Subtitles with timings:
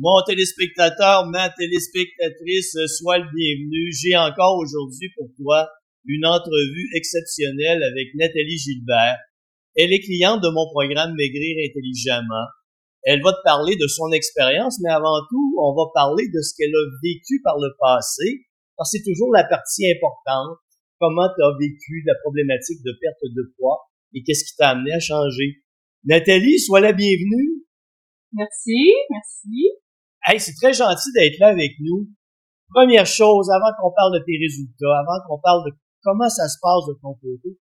[0.00, 3.90] Mon téléspectateur, ma téléspectatrice, sois le bienvenu.
[3.90, 5.66] J'ai encore aujourd'hui pour toi
[6.06, 9.18] une entrevue exceptionnelle avec Nathalie Gilbert.
[9.74, 12.46] Elle est cliente de mon programme Maigrir intelligemment.
[13.02, 16.54] Elle va te parler de son expérience, mais avant tout, on va parler de ce
[16.56, 18.46] qu'elle a vécu par le passé,
[18.76, 20.58] parce que c'est toujours la partie importante.
[21.00, 24.92] Comment tu as vécu la problématique de perte de poids et qu'est-ce qui t'a amené
[24.92, 25.58] à changer?
[26.04, 27.66] Nathalie, sois la bienvenue.
[28.32, 29.87] Merci, merci.
[30.28, 32.06] Hey, c'est très gentil d'être là avec nous.
[32.68, 36.58] Première chose, avant qu'on parle de tes résultats, avant qu'on parle de comment ça se
[36.60, 37.56] passe de ton côté,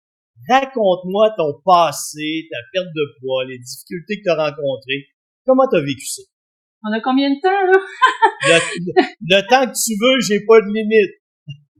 [0.48, 5.12] raconte-moi ton passé, ta perte de poids, les difficultés que tu as rencontrées.
[5.46, 6.22] Comment tu as vécu ça?
[6.88, 7.80] On a combien de temps, là?
[9.28, 11.20] le, temps que tu veux, j'ai pas de limite.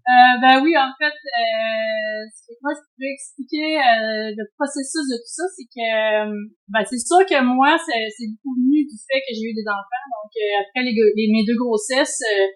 [0.04, 2.20] Euh, ben oui, en fait, euh,
[2.60, 6.28] moi je peux expliquer euh, le processus de tout ça, c'est que
[6.68, 10.08] ben c'est sûr que moi, c'est, beaucoup venu du fait que j'ai eu des enfants.
[10.12, 12.52] Donc euh, après les, les, mes deux grossesses, euh,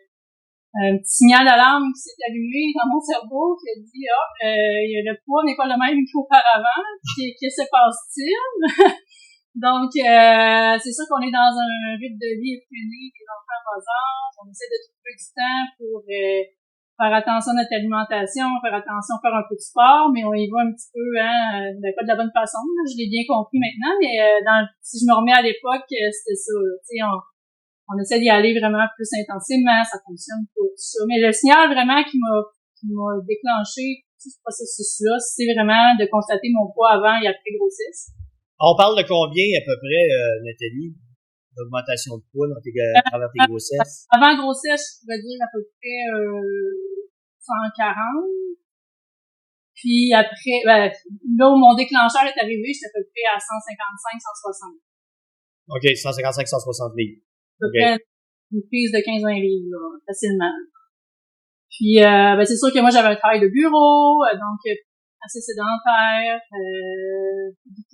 [0.75, 5.15] un petit signal d'alarme qui s'est allumé dans mon cerveau qui a dit oh, le
[5.23, 6.83] poids n'est pas le même qu'auparavant.
[7.15, 8.43] Qu'est-ce qui se passe-t-il?
[9.55, 14.51] Donc, c'est sûr qu'on est dans un rythme de vie effréné, les enfants en on
[14.51, 16.03] essaie de trouver du temps pour
[16.97, 20.49] faire attention à notre alimentation, faire attention faire un peu de sport, mais on y
[20.49, 22.57] va un petit peu, hein, ben, pas de la bonne façon.
[22.89, 26.09] je l'ai bien compris maintenant, mais euh, dans, si je me remets à l'époque, euh,
[26.09, 26.57] c'était ça.
[26.89, 27.21] Tu sais, on,
[27.93, 31.05] on essaie d'y aller vraiment plus intensément, ça fonctionne pour tout ça.
[31.05, 32.41] Mais le signal vraiment qui m'a
[32.77, 37.53] qui m'a déclenché tout ce processus-là, c'est vraiment de constater mon poids avant et après
[37.57, 38.13] grossesse.
[38.59, 40.97] On parle de combien à peu près, euh, Nathalie?
[41.57, 44.05] D'augmentation de poids dans tes, à travers tes grossesses?
[44.13, 47.07] Avant grossesse, je pourrais dire à peu près euh,
[47.41, 47.97] 140.
[49.73, 50.89] Puis après, ben,
[51.37, 54.77] là où mon déclencheur est arrivé, j'étais à peu près à 155, 160.
[55.69, 57.21] OK, 155, 160 livres.
[57.61, 57.97] Okay.
[58.53, 60.53] une prise de 15-20 livres, là, facilement.
[61.73, 64.61] Puis, euh, ben, c'est sûr que moi, j'avais un travail de bureau, euh, donc
[65.25, 67.06] assez sédentaire, euh,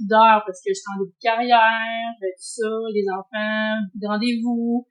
[0.03, 4.07] beaucoup d'heures parce que j'étais en début de carrière, euh, tout ça, les enfants, des
[4.07, 4.87] rendez-vous.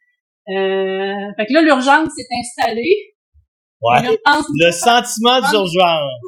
[0.49, 3.15] Euh, fait que là, l'urgence s'est installée.
[3.83, 4.03] Ouais.
[4.03, 6.23] Le sentiment d'urgence.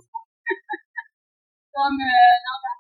[1.75, 2.75] Comme euh, dans le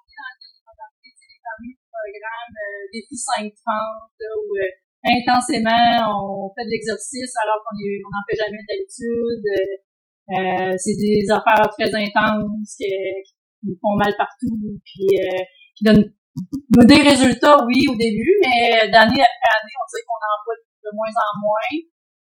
[1.04, 4.70] les fameux programmes euh, défi 530 où euh,
[5.02, 9.42] intensément on fait de l'exercice alors qu'on on n'en fait jamais d'habitude.
[9.42, 9.82] Euh,
[10.24, 15.42] euh, c'est des affaires très intenses qui, qui nous font mal partout, puis euh,
[15.76, 20.36] qui donnent des résultats, oui, au début, mais d'année après année, on sait qu'on en
[20.44, 21.74] voit de moins en moins.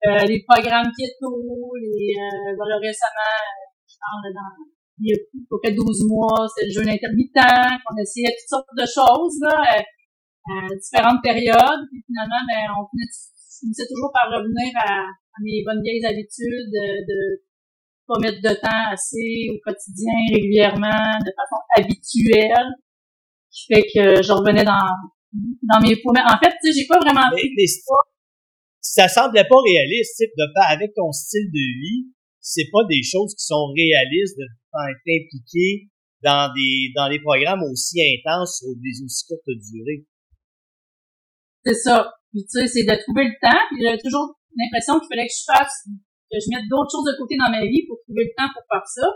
[0.07, 1.33] Euh, les programmes keto,
[1.81, 3.43] les euh, voilà, récemment,
[3.89, 4.67] je parle dans
[4.99, 7.37] il y a à peu près 12 mois, c'est le jeûne intermittent,
[7.84, 13.89] qu'on essayait toutes sortes de choses, là, à différentes périodes, puis finalement, ben, on finissait
[13.93, 17.19] toujours par revenir à, à mes bonnes vieilles habitudes de, de
[18.07, 22.73] pas mettre de temps assez au quotidien, régulièrement, de façon habituelle,
[23.56, 24.93] qui fait que je revenais dans,
[25.33, 26.12] dans mes poids.
[26.21, 27.25] En fait, tu sais, j'ai pas vraiment...
[27.34, 27.65] Mais, mais
[28.81, 33.34] ça semblait pas réaliste, de pas avec ton style de vie, c'est pas des choses
[33.34, 34.47] qui sont réalistes de
[35.03, 35.91] t'impliquer
[36.22, 40.06] dans des dans des programmes aussi intenses sur des aussi courtes durées.
[41.65, 42.15] C'est ça.
[42.31, 43.62] Puis tu sais, c'est de trouver le temps.
[43.75, 45.91] Puis j'avais toujours l'impression qu'il fallait que je fasse
[46.31, 48.62] que je mette d'autres choses de côté dans ma vie pour trouver le temps pour
[48.71, 49.06] faire ça.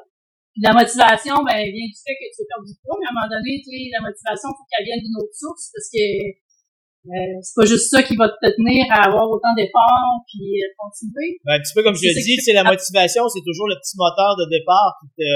[0.58, 3.16] La motivation, ben, vient du fait que tu veux perdre du poids, mais à un
[3.22, 6.02] moment donné, tu sais, la motivation, faut qu'elle vienne d'une autre source parce que
[7.06, 10.68] euh, c'est pas juste ça qui va te tenir à avoir autant d'efforts puis euh,
[10.76, 11.40] continuer.
[11.46, 13.96] Ben, un petit peu comme je le dis, c'est la motivation, c'est toujours le petit
[13.96, 15.30] moteur de départ qui te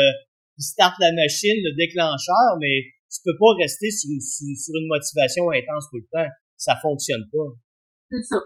[0.54, 4.86] qui starte la machine, le déclencheur, mais tu peux pas rester sur, sur, sur une
[4.86, 6.30] motivation intense tout le temps.
[6.56, 7.50] Ça fonctionne pas.
[8.10, 8.38] C'est ça.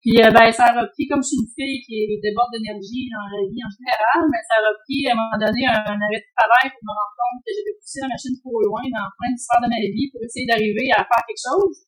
[0.00, 3.28] Puis euh, ben, ça a repris, comme je suis une fille qui déborde d'énergie dans
[3.28, 6.30] la vie en général, mais ça a repris à un moment donné un, arrêt de
[6.32, 9.60] travail pour me rendre compte que j'avais poussé la machine trop loin dans plein d'histoires
[9.60, 11.84] de ma vie pour essayer d'arriver à faire quelque chose.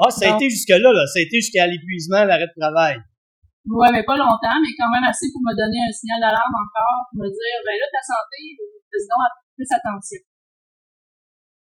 [0.00, 1.04] Ah, ça a été jusque-là, là.
[1.04, 2.96] Ça a été jusqu'à l'épuisement, l'arrêt de travail.
[3.68, 7.04] Ouais, mais pas longtemps, mais quand même assez pour me donner un signal d'alarme encore,
[7.12, 10.22] pour me dire, ben là, ta santé, fais donc plus attention.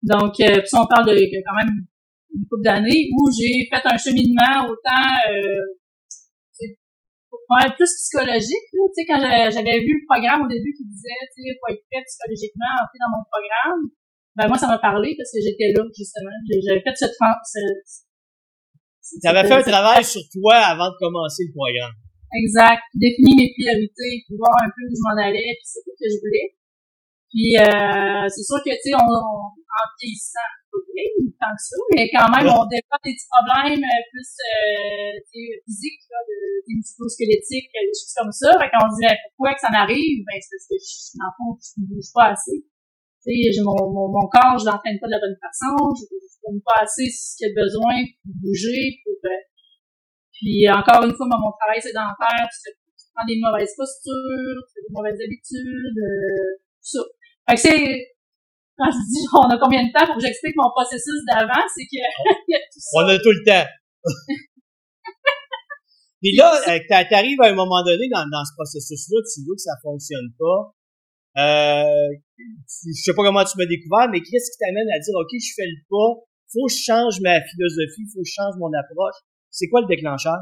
[0.03, 1.91] Donc, euh, puis on parle de quand même
[2.35, 5.83] une couple d'années où j'ai fait un cheminement autant euh,
[7.77, 8.67] plus psychologique.
[8.73, 11.85] Tu sais, quand j'avais vu le programme au début qui disait, tu sais, faut être
[11.91, 13.83] prêt psychologiquement entrer dans mon programme,
[14.37, 16.33] ben moi, ça m'a parlé parce que j'étais là, justement.
[16.49, 17.07] J'avais fait ce...
[17.13, 17.61] ce,
[19.21, 21.93] tu avais fait un travail sur toi avant de commencer le programme.
[22.33, 22.81] Exact.
[22.97, 26.09] Définir mes priorités, puis voir un peu où je m'en allais, puis c'est ce que
[26.09, 26.49] je voulais.
[27.29, 30.53] Puis euh, c'est sûr que, tu sais, on, on, en vieillissant,
[31.43, 35.19] tant que ça, mais quand même, on développe des petits problèmes euh, plus euh,
[35.67, 38.55] physiques, là, de, des musculo-squelettiques, des choses comme ça.
[38.57, 40.23] Fait qu'on se dit, pourquoi que ça m'arrive?
[40.25, 42.59] Ben, c'est parce que, je, dans le fond, je ne bouge pas assez.
[43.23, 46.39] Tu sais, mon, mon, mon corps, je l'entraîne pas de la bonne façon, je ne
[46.47, 49.19] donne pas assez ce qu'il y a besoin pour bouger, pour...
[49.27, 49.43] Euh,
[50.33, 54.83] puis encore une fois, mon travail sédentaire, tu, tu prends des mauvaises postures, tu fais
[54.83, 57.03] des mauvaises habitudes, euh, tout ça.
[57.47, 58.12] Fait que c'est,
[58.83, 61.87] quand je dis on a combien de temps pour que j'explique mon processus d'avant, c'est
[61.87, 61.95] que
[62.51, 62.99] y a tout ça.
[62.99, 63.67] On a tout le temps.
[66.23, 69.63] Puis là, euh, t'arrives à un moment donné dans, dans ce processus-là, tu vois que
[69.63, 70.75] ça fonctionne pas.
[71.39, 72.09] Euh,
[72.39, 75.53] je sais pas comment tu m'as découvert, mais qu'est-ce qui t'amène à dire, OK, je
[75.57, 79.19] fais le pas, faut que je change ma philosophie, faut que je change mon approche.
[79.51, 80.39] C'est quoi le déclencheur?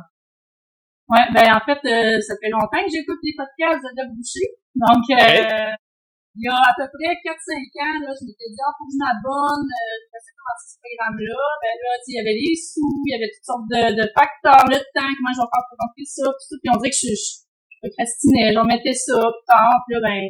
[1.09, 4.49] Ouais, ben en fait, euh, ça fait longtemps que j'écoute les podcasts de Boucher.
[4.77, 5.75] Donc, euh,
[6.41, 7.37] il y a à peu près 4-5
[7.85, 10.81] ans, là, je m'étais dit, ah, faut que je m'abonne, euh, je sais comment ce
[10.81, 11.45] programme-là.
[11.61, 14.65] Ben là, il y avait les sous, il y avait toutes sortes de, de facteurs,
[14.73, 16.57] le temps, comment je vais faire pour rentrer ça, tout ça.
[16.57, 20.25] Puis on dirait que je, je, je procrastinais, j'en mettais ça, tard, puis là, ben,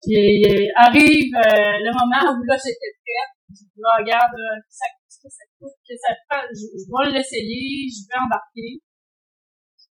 [0.00, 3.32] puis, arrive euh, le moment où là, j'étais prête.
[3.52, 4.40] Je dis, là, regarde,
[4.72, 8.80] ça coûte, ça coûte, que ça fait, je, je dois l'essayer, je vais embarquer.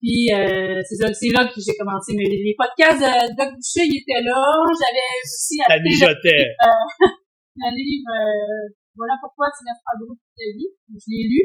[0.04, 2.12] Puis euh, c'est là, que j'ai commencé.
[2.12, 4.36] Mais les, podcasts de Doc Boucher, ils étaient là.
[4.76, 7.08] J'avais aussi acheté le, euh,
[7.56, 8.68] le livre euh,
[9.00, 10.68] Voilà pourquoi tu n'as pas beaucoup de ta vie.
[10.92, 11.42] Je l'ai lu.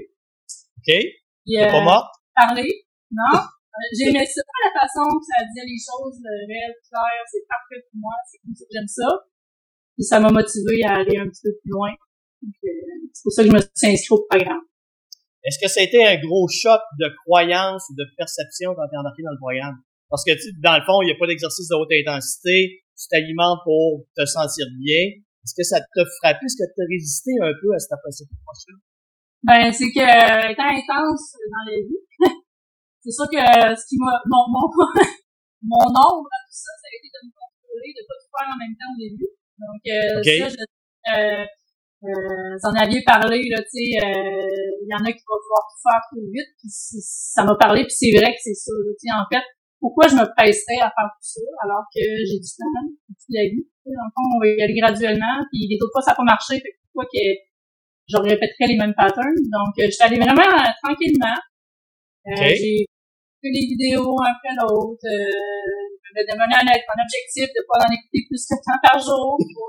[0.75, 0.91] OK.
[0.91, 2.11] Euh, pas mort?
[2.35, 2.83] Parler.
[3.15, 3.39] Non.
[3.39, 7.27] Euh, J'aimais ça, la façon que ça disait les choses réelles, claires.
[7.31, 8.19] C'est parfait pour moi.
[8.27, 9.09] C'est comme ça que j'aime ça.
[9.95, 11.95] Puis ça m'a motivé à aller un petit peu plus loin.
[12.43, 14.67] C'est pour ça que je me suis inscrit au programme.
[15.45, 18.95] Est-ce que ça a été un gros choc de croyance ou de perception quand tu
[18.95, 19.79] es embarqué dans le programme?
[20.11, 20.33] Parce que,
[20.63, 24.25] dans le fond, il n'y a pas d'exercice de haute intensité, tu t'alimentes pour te
[24.25, 25.21] sentir bien.
[25.45, 26.43] Est-ce que ça t'a frappé?
[26.43, 28.77] Est-ce que tu as résisté un peu à cette approche-là?
[29.47, 30.03] Ben, c'est que,
[30.51, 32.03] étant intense dans la vie,
[33.05, 33.39] c'est sûr que
[33.79, 34.67] ce qui m'a, mon, mon,
[35.63, 38.51] mon ombre à tout ça, ça a été de me contrôler, de pas tout faire
[38.51, 39.31] en même temps au début.
[39.63, 41.47] Donc, euh, ça, je, euh,
[42.05, 45.35] euh, vous en aviez parlé, là, tu sais, euh, il y en a qui vont
[45.43, 48.71] vouloir tout faire trop vite, puis ça m'a parlé, puis c'est vrai que c'est ça,
[48.71, 49.43] tu sais, en fait,
[49.83, 53.51] pourquoi je me presserais à faire tout ça, alors que j'ai du temps, toute la
[53.51, 53.67] vie,
[53.99, 56.63] en fond, on va y aller graduellement, puis les autres fois, ça n'a pas marché,
[56.63, 57.25] fait pourquoi que
[58.07, 61.39] je répéterais les mêmes patterns, donc, euh, je suis allée vraiment euh, tranquillement,
[62.31, 62.87] euh, j'ai
[63.43, 67.83] fait des vidéos un après l'autre, euh, je me demander un, un objectif de pas
[67.83, 69.67] en écouter plus que temps par jour pour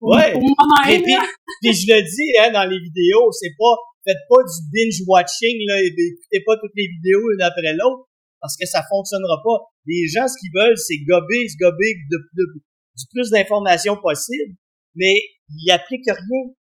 [0.00, 0.36] Ouais.
[0.36, 1.14] Et puis,
[1.62, 5.56] puis, je le dis hein, dans les vidéos, c'est pas faites pas du binge watching
[5.66, 8.06] là, écoutez pas toutes les vidéos une après l'autre
[8.40, 9.66] parce que ça fonctionnera pas.
[9.86, 14.54] Les gens ce qu'ils veulent c'est gober, se gober de, de, du plus d'informations possible,
[14.94, 15.14] mais
[15.50, 16.54] ils appliquent rien.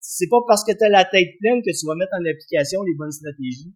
[0.00, 2.82] C'est pas parce que tu as la tête pleine que tu vas mettre en application
[2.82, 3.72] les bonnes stratégies.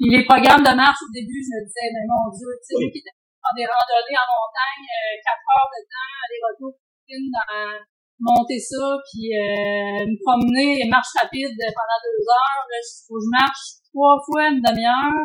[0.00, 2.74] Puis les programmes de marche au début, je me disais, mais mon Dieu, tu sais,
[2.78, 2.90] oui.
[2.94, 6.72] qui des randonnées en montagne, euh, 4 heures de temps, aller-retour
[7.08, 7.80] dans
[8.20, 12.62] monter ça, puis euh, me promener, marche rapide pendant deux heures.
[12.66, 15.22] Là, il faut que je marche trois fois une demi-heure.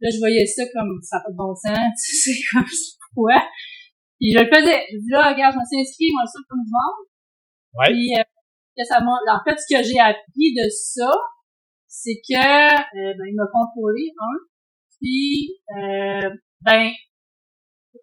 [0.00, 1.92] Là, je voyais ça comme ça n'a pas de bon sens.
[1.96, 2.68] C'est comme
[3.12, 3.40] pourquoi.
[4.18, 4.80] Puis je le faisais.
[4.92, 7.04] Je dis là, regarde, je me suis inscrit, moi, ça comme du monde.
[7.76, 7.92] Ouais.
[7.92, 9.12] Puis euh, ça m'a.
[9.12, 11.10] En fait, ce que j'ai appris de ça,
[11.86, 14.38] c'est que euh, ben, il m'a contrôlé, un.
[15.00, 16.30] Puis euh,
[16.62, 16.90] ben,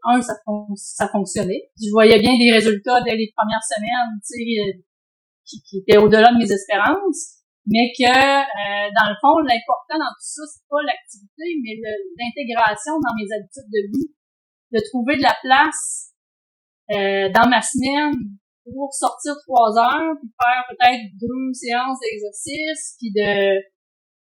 [0.04, 0.34] un, ça,
[0.76, 1.70] ça fonctionnait.
[1.78, 4.82] Je voyais bien des résultats dès les premières semaines, tu sais, euh,
[5.46, 10.14] qui, qui étaient au-delà de mes espérances, mais que euh, dans le fond, l'important dans
[10.18, 11.78] tout ça, c'est pas l'activité, mais
[12.18, 14.10] l'intégration dans mes habitudes de vie,
[14.72, 16.14] de trouver de la place
[16.92, 18.16] euh, dans ma semaine
[18.64, 23.62] pour sortir trois heures, puis faire peut-être deux séances d'exercice, puis de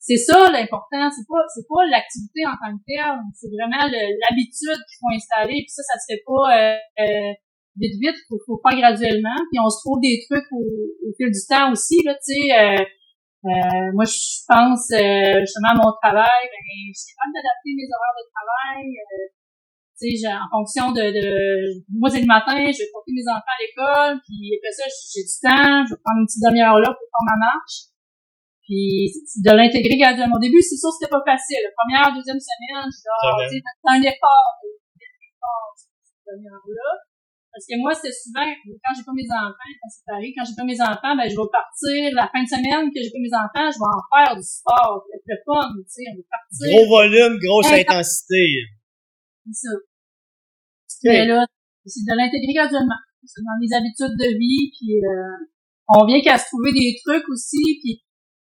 [0.00, 4.80] c'est ça l'important, c'est pas c'est pas l'activité en tant que telle, c'est vraiment l'habitude
[4.88, 7.32] qu'il faut installer, puis ça ça se fait pas euh, euh,
[7.76, 10.64] vite vite, faut, faut faire graduellement, puis on se trouve des trucs au,
[11.20, 12.80] fil du temps aussi là, tu sais euh,
[13.44, 18.16] euh, moi je pense justement à mon travail, ben je suis capable d'adapter mes horaires
[18.16, 18.88] de travail
[20.00, 21.28] tu sais, en fonction de, de
[21.92, 25.28] moi c'est le matin, je vais porter mes enfants à l'école, puis après ça j'ai
[25.28, 27.89] du temps, je vais prendre une petite demi-heure là pour faire ma marche.
[28.70, 29.10] Puis
[29.42, 30.38] de l'intégrer graduellement.
[30.38, 31.58] Au début, c'est sûr c'était pas facile.
[31.58, 33.02] La première, deuxième semaine, je
[33.50, 34.50] dis, tu un effort.
[36.30, 36.90] là.
[37.50, 40.54] Parce que moi, c'était souvent, quand j'ai pas mes enfants, quand c'est pareil, quand j'ai
[40.54, 43.34] pas mes enfants, ben, je vais partir la fin de semaine que j'ai pas mes
[43.34, 45.02] enfants, je vais en faire du sport.
[45.10, 46.62] C'est le fun, tu sais, on va partir.
[46.70, 48.70] Gros volume, grosse intensité.
[49.50, 49.74] C'est ça.
[51.10, 51.42] Mais là,
[51.82, 53.02] c'est de l'intégrer graduellement.
[53.18, 55.50] dans les habitudes de vie, puis euh,
[55.90, 57.98] on vient qu'à se trouver des trucs aussi, puis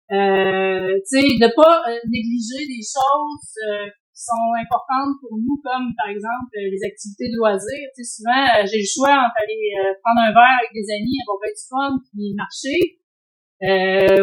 [0.09, 5.61] euh, tu sais, de pas euh, négliger des choses euh, qui sont importantes pour nous,
[5.61, 7.89] comme par exemple les activités de loisirs.
[7.93, 9.69] Tu sais, souvent, j'ai le choix entre aller
[10.01, 12.79] prendre un verre avec des amis, avoir du fun, puis marcher.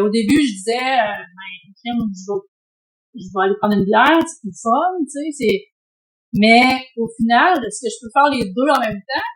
[0.03, 2.43] au début, je disais, ben, je vais,
[3.15, 5.57] je vais aller prendre une bière, c'est plus fun, tu sais, c'est...
[6.35, 9.29] Mais au final, est-ce que je peux faire les deux en même temps?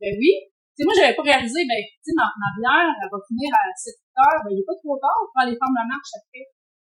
[0.00, 0.49] Ben oui,
[0.80, 3.62] sais, moi, j'avais pas réalisé, ben, tu sais, ma, ma, bière, elle va finir à
[3.76, 6.48] 7 heures, ben, il est pas trop tard pour aller faire ma marche après.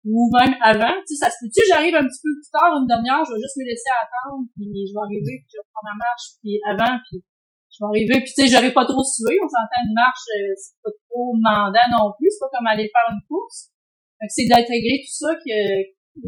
[0.07, 2.87] Ou même avant, tu sais, ça se peut-tu, j'arrive un petit peu plus tard, une
[2.87, 5.91] demi-heure, je vais juste me laisser attendre, puis je vais arriver, puis je vais prendre
[5.91, 7.19] ma marche, puis avant, puis
[7.67, 10.55] je vais arriver, puis tu sais, j'aurais pas trop sué, on s'entend une marche, euh,
[10.55, 13.75] c'est pas trop demandant non plus, c'est pas comme aller faire une course.
[14.23, 15.59] Donc, c'est d'intégrer tout ça que,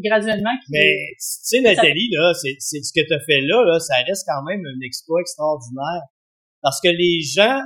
[0.04, 0.56] graduellement.
[0.68, 3.96] Mais, tu sais, Nathalie, là, c'est, c'est ce que tu as fait là, là, ça
[4.08, 6.12] reste quand même un exploit extraordinaire.
[6.62, 7.60] Parce que les gens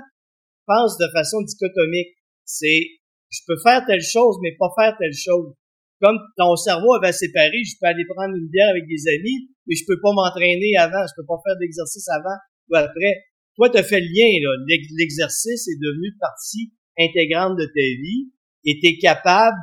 [0.65, 2.15] pensent de façon dichotomique.
[2.45, 2.81] C'est,
[3.29, 5.53] je peux faire telle chose, mais pas faire telle chose.
[6.01, 9.75] Comme ton cerveau avait séparé, je peux aller prendre une bière avec des amis, mais
[9.75, 12.37] je peux pas m'entraîner avant, je peux pas faire d'exercice avant
[12.69, 13.23] ou après.
[13.55, 14.51] Toi, tu as fait le lien, là.
[14.97, 18.31] L'exercice est devenu partie intégrante de ta vie
[18.65, 19.57] et tu es capable,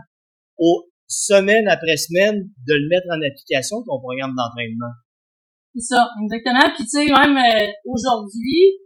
[0.59, 4.97] au, semaine après semaine, de le mettre en application, ton programme d'entraînement.
[5.75, 6.73] C'est ça, exactement.
[6.75, 8.81] Puis tu sais, même euh, aujourd'hui,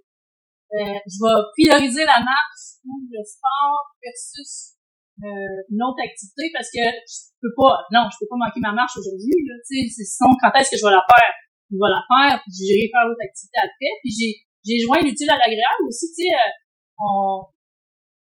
[0.75, 4.75] euh, je vais prioriser la marche ou le sport versus
[5.23, 8.75] euh, une autre activité parce que je peux pas, non, je peux pas manquer ma
[8.75, 11.32] marche aujourd'hui, là, tu sais, sinon, quand est-ce que je vais la faire?
[11.70, 14.30] Je vais la faire, puis j'irai faire l'autre activité après, puis j'ai,
[14.66, 17.42] j'ai joint l'utile à l'agréable aussi, tu sais, euh,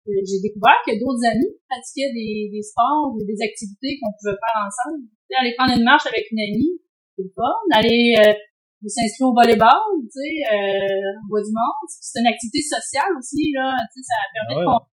[0.04, 4.36] euh, j'ai découvert que d'autres amis pratiquaient des, des sports ou des activités qu'on pouvait
[4.36, 5.08] faire ensemble.
[5.08, 6.76] Tu sais, aller prendre une marche avec une amie,
[7.16, 8.34] c'est pas Aller euh,
[8.84, 9.80] de s'inscrire au volleyball,
[10.12, 11.88] tu sais, euh, on voit du monde.
[11.88, 14.92] C'est une activité sociale aussi, là, tu sais, ça permet de...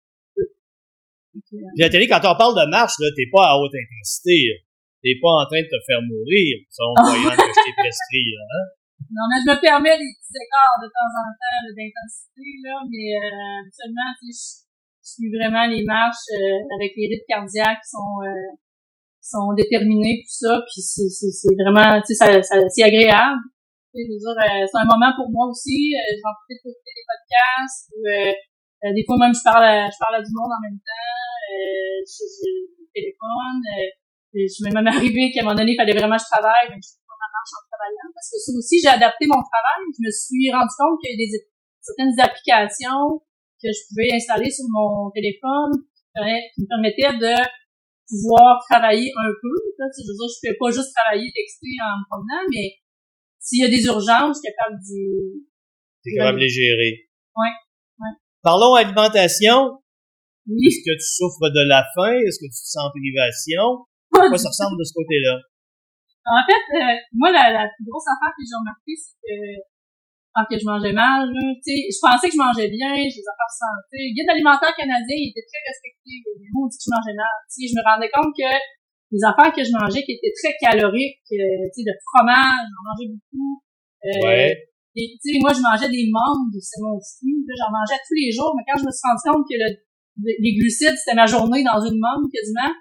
[1.45, 4.64] Puis télé, quand on parle de marche, là, t'es pas à haute intensité.
[5.05, 8.64] T'es pas en train de te faire mourir, selon voyant que je t'ai prescrit, hein?
[9.12, 13.12] Non, mais je me permets des petits écarts de temps en temps d'intensité, là, mais
[13.21, 14.64] euh, seulement, tu sais,
[15.05, 18.57] je suis vraiment les marches euh, avec les rythmes cardiaques qui sont euh,
[19.21, 23.41] sont déterminés tout ça puis c'est c'est vraiment tu sais ça, ça c'est agréable
[23.95, 25.95] euh, c'est un moment pour moi aussi.
[25.95, 27.87] Euh, j'en profite pour écouter des podcasts.
[27.95, 31.15] Ou, euh, des fois même je parle à, je parle du monde en même temps.
[31.55, 32.49] Euh, je, je,
[32.91, 33.63] téléphone.
[34.35, 36.69] je m'est même arrivé qu'à un moment donné, il fallait vraiment que je travaille.
[36.71, 38.09] Mais je fais ma marche en travaillant.
[38.11, 39.83] Parce que ça aussi, j'ai adapté mon travail.
[39.95, 41.31] Je me suis rendu compte qu'il y a des
[41.83, 43.23] certaines applications
[43.63, 45.75] que je pouvais installer sur mon téléphone
[46.55, 47.35] qui me permettaient de
[48.07, 49.57] pouvoir travailler un peu.
[49.81, 52.84] je veux dire, je fais pas juste travailler, texter en me promenant, mais
[53.45, 55.45] s'il y a des urgences, capable de...
[56.03, 57.09] T'es capable de les gérer.
[57.37, 57.49] Oui.
[58.01, 58.15] Ouais.
[58.43, 59.85] Parlons alimentation.
[60.49, 60.65] Oui.
[60.65, 62.17] Est-ce que tu souffres de la faim?
[62.25, 63.85] Est-ce que tu te sens en privation?
[64.09, 65.37] Pourquoi ça ressemble de ce côté-là?
[66.25, 69.37] En fait, euh, moi, la, la, plus grosse affaire que j'ai remarqué, c'est que
[70.33, 71.29] quand que je mangeais mal,
[71.61, 73.97] tu sais, je pensais que je mangeais bien, j'ai des affaires de santé.
[74.09, 76.25] Le guide alimentaire canadien, il était très respecté.
[76.49, 77.37] Mots dit que je mangeais mal.
[77.53, 78.51] Tu sais, je me rendais compte que
[79.14, 82.83] les affaires que je mangeais qui étaient très caloriques, euh, tu sais, de fromage, j'en
[82.83, 83.62] mangeais beaucoup.
[84.02, 84.50] Euh, ouais.
[84.94, 88.54] Tu sais, moi, je mangeais des membres de mon style, j'en mangeais tous les jours,
[88.59, 89.71] mais quand je me suis rendu compte que le,
[90.23, 92.75] les glucides, c'était ma journée dans une membre quasiment,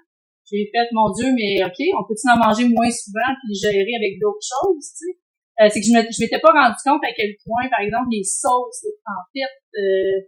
[0.50, 4.18] j'ai fait, mon Dieu, mais OK, on peut-tu en manger moins souvent puis gérer avec
[4.20, 5.14] d'autres choses, tu sais?
[5.62, 8.82] Euh, c'est que je m'étais pas rendu compte à quel point, par exemple, les sauces,
[8.82, 8.98] les
[9.32, 9.46] fait,
[9.78, 10.18] euh,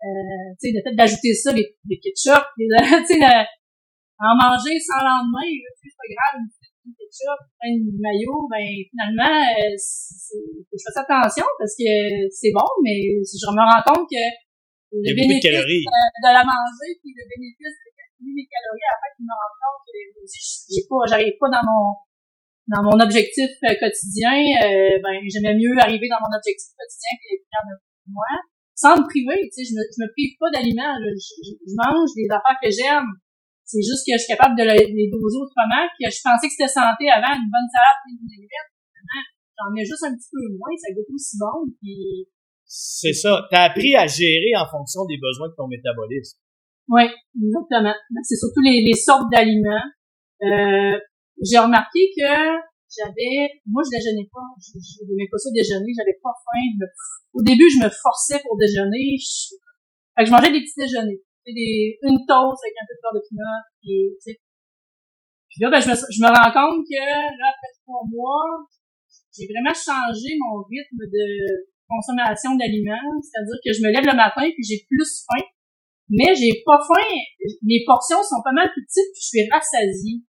[0.00, 2.66] euh, tu sais, le fait d'ajouter ça, les, les ketchup, les,
[3.06, 3.20] tu sais,
[4.20, 5.48] en manger sans lendemain,
[5.80, 6.44] c'est pas grave,
[6.84, 7.72] une ketchup, un
[8.04, 11.88] maillot, ben finalement, euh, je fais attention parce que
[12.28, 14.24] c'est bon, mais je me rends compte que
[14.92, 19.12] le bénéfice de, de, la manger puis le bénéfice de calculer les calories, en fait,
[19.16, 19.98] je me rends compte que
[20.28, 21.84] j'ai pas, j'arrive pas dans mon
[22.70, 27.28] dans mon objectif euh, quotidien, euh, ben j'aimais mieux arriver dans mon objectif quotidien que
[27.34, 28.30] de moi,
[28.76, 32.14] sans me priver, tu sais, je me, je me prive pas d'aliments, je, je, mange
[32.14, 33.10] des affaires que j'aime,
[33.70, 36.74] c'est juste que je suis capable de les doser autrement, que je pensais que c'était
[36.74, 38.70] santé avant, une bonne salade, une vinaigrette.
[39.54, 42.26] J'en mets juste un petit peu moins, ça goûte aussi bon, puis...
[42.66, 43.46] C'est ça.
[43.50, 46.38] T'as appris à gérer en fonction des besoins de ton métabolisme.
[46.90, 47.06] Oui,
[47.38, 47.94] exactement.
[48.22, 49.86] C'est surtout les, les sortes d'aliments.
[50.42, 50.98] Euh,
[51.38, 52.30] j'ai remarqué que
[52.90, 54.74] j'avais, moi je déjeunais pas, je,
[55.06, 56.86] n'aimais pas ça déjeuner, j'avais pas faim.
[57.34, 59.18] au début, je me forçais pour déjeuner.
[59.18, 59.54] Je,
[60.14, 63.16] fait que je mangeais des petits déjeuners des, une toast avec un peu de beurre
[63.16, 64.36] de pinot, puis, tu sais.
[65.48, 68.68] Puis là, ben, je me, je me rends compte que, là, après trois mois,
[69.34, 74.46] j'ai vraiment changé mon rythme de, consommation d'aliments, c'est-à-dire que je me lève le matin
[74.46, 75.42] puis j'ai plus faim,
[76.06, 77.10] mais j'ai pas faim,
[77.66, 80.22] mes portions sont pas mal petites puis je suis rassasiée.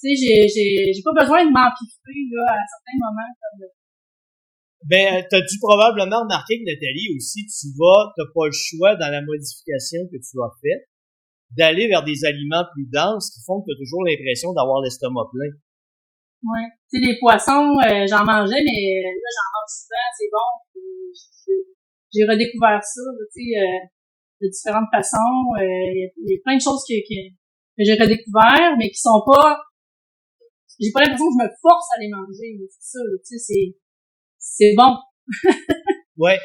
[0.00, 3.32] Tu sais, j'ai, j'ai, j'ai pas besoin de m'empiffrer, là, à certains moments.
[3.40, 3.68] Comme...
[4.86, 9.10] Ben, t'as dû probablement remarquer que Nathalie aussi, tu vas, t'as pas le choix dans
[9.10, 10.86] la modification que tu as faite
[11.58, 15.26] d'aller vers des aliments plus denses qui font que tu as toujours l'impression d'avoir l'estomac
[15.34, 15.50] plein.
[16.46, 16.66] Ouais.
[16.90, 20.50] Tu sais, les poissons, euh, j'en mangeais, mais là, j'en mange souvent, c'est bon.
[22.14, 23.02] J'ai redécouvert ça,
[23.34, 23.82] tu sais, euh,
[24.42, 25.34] de différentes façons.
[25.58, 27.18] Euh, il y, a plein de choses que, que,
[27.74, 29.58] que j'ai redécouvert, mais qui sont pas...
[30.78, 33.85] J'ai pas l'impression que je me force à les manger, c'est ça, tu sais, c'est...
[34.48, 34.94] C'est bon.
[36.18, 36.38] ouais.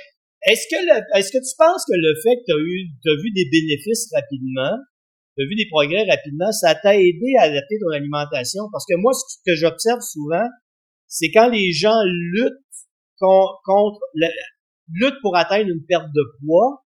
[0.43, 0.79] Est-ce que
[1.17, 4.09] est-ce que tu penses que le fait que tu as eu, t'as vu des bénéfices
[4.11, 4.73] rapidement,
[5.37, 8.63] tu as vu des progrès rapidement, ça t'a aidé à adapter ton alimentation?
[8.71, 10.49] Parce que moi, ce que j'observe souvent,
[11.07, 12.01] c'est quand les gens
[12.33, 12.57] luttent
[13.19, 14.01] contre,
[14.89, 16.83] luttent pour atteindre une perte de poids,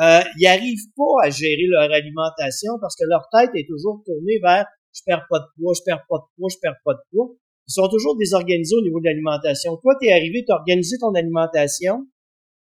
[0.00, 4.40] euh, ils arrivent pas à gérer leur alimentation parce que leur tête est toujours tournée
[4.42, 7.00] vers je perds pas de poids, je perds pas de poids, je perds pas de
[7.12, 7.36] poids.
[7.70, 9.76] Ils sont toujours désorganisés au niveau de l'alimentation.
[9.78, 12.02] Toi, tu es arrivé, tu as organisé ton alimentation,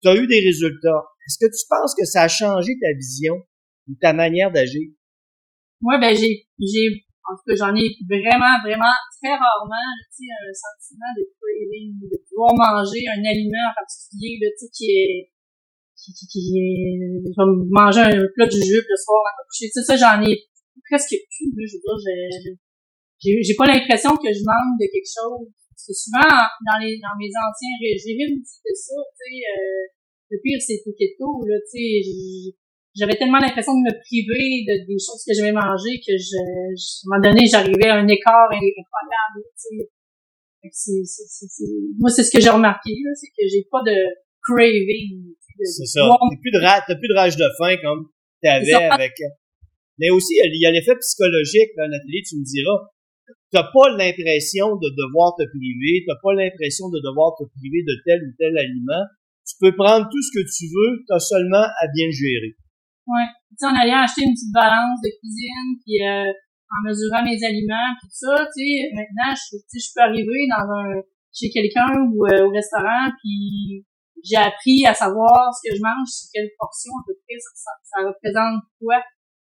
[0.00, 1.04] tu as eu des résultats.
[1.28, 3.36] Est-ce que tu penses que ça a changé ta vision
[3.88, 4.88] ou ta manière d'agir?
[5.82, 9.84] Moi, ben j'ai, j'ai, en tout cas, j'en ai vraiment, vraiment très rarement,
[10.16, 14.86] tu sais, un sentiment de de pouvoir manger un aliment en particulier, tu sais, qui
[14.96, 15.28] est,
[15.92, 17.20] qui, qui, qui est,
[17.68, 19.68] manger un plat du jus le soir avant de coucher.
[19.68, 20.40] Tu sais, ça, j'en ai
[20.88, 22.56] presque plus, je veux dire,
[23.26, 25.50] j'ai, pas l'impression que je manque de quelque chose.
[25.74, 26.32] Parce que souvent,
[26.64, 29.82] dans les, dans mes anciens régimes, c'était ça, tu sais, euh,
[30.30, 32.56] le pire, tout keto, là, tu sais,
[32.96, 36.40] j'avais tellement l'impression de me priver de, des choses que j'aimais manger que je,
[36.72, 39.84] je, à un moment donné, j'arrivais à un écart incroyable, tu
[40.64, 40.96] sais.
[42.00, 43.96] moi, c'est ce que j'ai remarqué, là, c'est que j'ai pas de
[44.42, 45.36] craving.
[45.60, 46.08] C'est ça.
[46.08, 48.08] T'as plus de rage, t'as plus de rage de faim comme
[48.42, 49.12] t'avais avec,
[49.98, 52.90] mais aussi, il y a l'effet psychologique, là, Nathalie, tu me diras.
[53.50, 57.94] T'as pas l'impression de devoir te priver, t'as pas l'impression de devoir te priver de
[58.04, 59.06] tel ou tel aliment
[59.46, 62.58] tu peux prendre tout ce que tu veux, tu as seulement à bien gérer.
[63.06, 63.30] Ouais.
[63.54, 67.94] Tu en allant acheter une petite balance de cuisine, puis euh, en mesurant mes aliments,
[68.02, 70.98] puis tout ça, tu sais, maintenant, je, je peux arriver dans un
[71.30, 73.86] chez quelqu'un ou euh, au restaurant, puis
[74.24, 77.70] j'ai appris à savoir ce que je mange, sur quelle portion à peu près ça,
[77.86, 78.98] ça, représente quoi.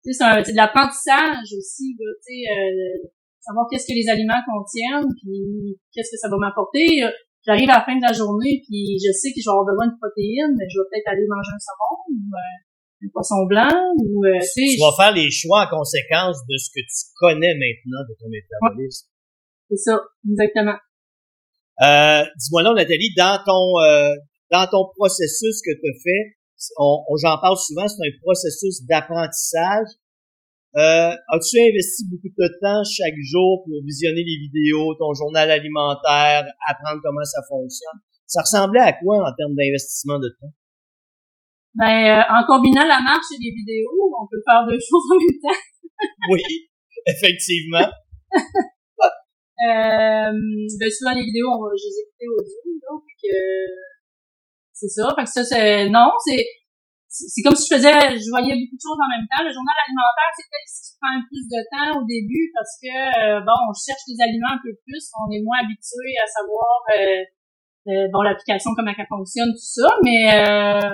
[0.05, 3.09] Tu sais, c'est de l'apprentissage aussi, tu sais, euh,
[3.41, 7.03] savoir qu'est-ce que les aliments contiennent, puis qu'est-ce que ça va m'apporter
[7.45, 9.87] j'arrive à la fin de la journée, puis je sais que je vais avoir besoin
[9.87, 13.75] de protéines, mais je vais peut-être aller manger un saumon ou euh, un poisson blanc
[13.95, 18.03] ou euh, tu vas faire les choix en conséquence de ce que tu connais maintenant
[18.07, 19.07] de ton métabolisme.
[19.69, 19.95] C'est ça,
[20.27, 20.77] exactement.
[21.81, 24.15] Euh, dis-moi là, Nathalie, dans ton euh,
[24.51, 26.37] dans ton processus que tu as fait,
[26.77, 29.95] on, on j'en parle souvent, c'est un processus d'apprentissage.
[30.77, 36.45] Euh, as-tu investi beaucoup de temps chaque jour pour visionner les vidéos, ton journal alimentaire,
[36.67, 37.99] apprendre comment ça fonctionne?
[38.27, 40.53] Ça ressemblait à quoi en termes d'investissement de temps?
[41.73, 45.17] Ben, euh, en combinant la marche et les vidéos, on peut faire deux choses en
[45.17, 45.59] même temps.
[46.29, 46.69] oui,
[47.07, 47.89] effectivement.
[49.65, 53.73] euh, ben, souvent les vidéos, on va les écouter audio, donc euh,
[54.71, 55.13] c'est ça.
[55.15, 56.45] Fait que ça, c'est non, c'est
[57.09, 59.41] c'est comme si je faisais, je voyais beaucoup de choses en même temps.
[59.41, 62.93] Le journal alimentaire, c'est peut-être ce qui prend plus de temps au début parce que,
[62.93, 66.69] euh, bon, on cherche les aliments un peu plus, on est moins habitué à savoir,
[66.93, 67.25] euh,
[67.89, 70.93] euh, bon, l'application, comment elle fonctionne, tout ça, mais euh,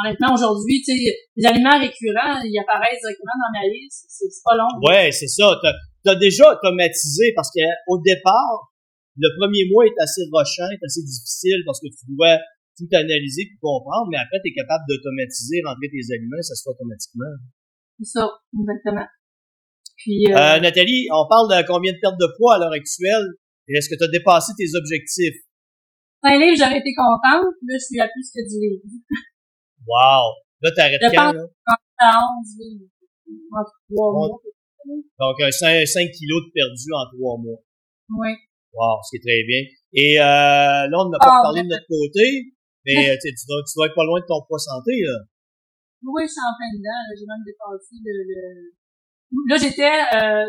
[0.00, 4.56] honnêtement, aujourd'hui, tu sais, les aliments récurrents, ils apparaissent directement dans ma liste, c'est pas
[4.56, 4.72] long.
[4.88, 5.52] Ouais, c'est ça.
[5.60, 7.60] T'as as déjà automatisé parce que
[7.92, 8.72] au départ,
[9.20, 12.40] le premier mois est assez rochant, est assez difficile parce que tu dois
[12.76, 16.62] tout analyser pour comprendre, mais après, tu es capable d'automatiser, rentrer tes aliments, ça se
[16.64, 17.32] fait automatiquement.
[17.98, 18.24] C'est ça,
[18.56, 19.06] exactement.
[19.96, 20.60] Puis, euh, euh...
[20.60, 23.36] Nathalie, on parle de combien de pertes de poids à l'heure actuelle?
[23.68, 25.46] Est-ce que tu as dépassé tes objectifs?
[26.22, 27.54] Un livre, j'aurais été contente.
[27.62, 28.82] Là, je suis à plus que du livre.
[29.86, 30.36] Wow!
[30.60, 31.44] Là, t'arrêtes quand, là?
[31.98, 32.90] À 11 livres.
[33.52, 34.40] En trois mois.
[35.18, 37.60] Donc, 5, 5 kilos de perdu en trois mois.
[38.10, 38.32] Oui.
[38.72, 39.62] Wow, c'est très bien.
[39.92, 42.54] Et euh, là, on n'a pas ah, parlé de notre côté.
[42.86, 45.26] Mais euh, tu, dois, tu dois être pas loin de ton poids santé, là.
[46.00, 47.02] Oui, je suis en plein dedans.
[47.12, 48.14] J'ai même dépassé le...
[48.24, 48.40] le...
[49.48, 50.48] Là, j'étais euh,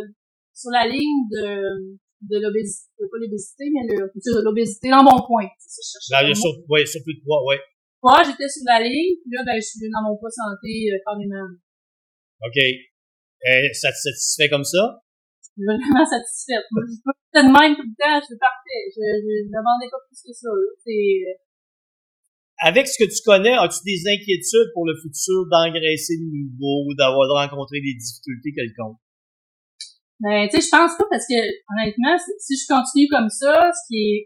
[0.55, 4.07] sur la ligne de, de l'obésité, pas l'obésité, mais le,
[4.43, 5.49] l'obésité dans mon point.
[5.59, 7.59] C'est ça, je sur, ouais, sur plus de poids, ouais.
[8.01, 10.97] Moi, j'étais sur la ligne, puis là, ben, je suis dans mon poids santé euh,
[11.05, 11.51] carrément.
[12.47, 12.57] OK.
[12.57, 15.03] Euh, ça te satisfait comme ça?
[15.41, 16.65] Je suis vraiment satisfaite.
[16.71, 18.83] Moi, je peux de même tout le temps, je suis parfait.
[18.89, 20.49] Je, ne demandais pas plus que ça.
[20.83, 21.21] C'est
[22.61, 26.93] avec ce que tu connais, as-tu des inquiétudes pour le futur d'engraisser de nouveau ou
[26.93, 29.01] d'avoir rencontré des difficultés quelconques?
[30.21, 31.41] Ben, tu sais, je pense pas parce que,
[31.73, 34.19] honnêtement, si je continue comme ça, ce qui est,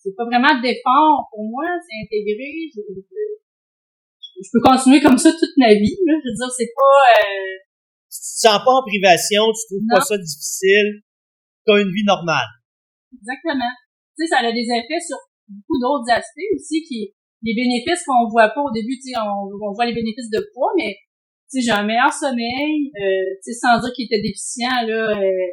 [0.00, 2.72] c'est pas vraiment d'effort pour moi, c'est intégré.
[2.72, 6.16] Je, je, peux continuer comme ça toute ma vie, là.
[6.16, 7.60] Je veux dire, c'est pas, euh...
[8.08, 11.04] Tu te sens pas en privation, tu trouves pas ça difficile,
[11.68, 12.48] tu as une vie normale.
[13.12, 13.72] Exactement.
[14.16, 18.28] Tu sais, ça a des effets sur beaucoup d'autres aspects aussi qui, les bénéfices qu'on
[18.30, 20.96] voit pas au début, tu sais, on, on voit les bénéfices de poids, mais
[21.50, 25.16] tu sais, j'ai un meilleur sommeil, euh, tu sais, sans dire qu'il était déficient, là,
[25.16, 25.46] euh,